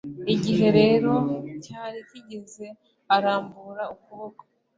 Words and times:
igihe 0.33 0.67
rero 0.79 1.13
cyari 1.63 1.99
kigeze, 2.09 2.65
arambura 3.15 3.83
ukuboko 3.95 4.41